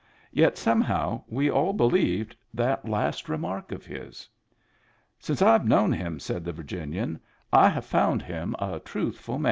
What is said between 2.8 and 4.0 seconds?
last remark of